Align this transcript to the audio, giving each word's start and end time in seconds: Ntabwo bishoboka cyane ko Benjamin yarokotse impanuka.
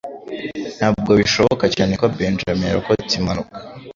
Ntabwo 0.77 1.11
bishoboka 1.19 1.65
cyane 1.75 1.93
ko 2.01 2.05
Benjamin 2.17 2.67
yarokotse 2.67 3.13
impanuka. 3.17 3.55